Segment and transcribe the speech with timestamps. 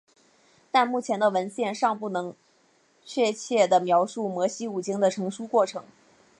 [0.71, 2.33] 但目前的文献尚不能
[3.05, 5.83] 确切地描述摩西五经的成书过程。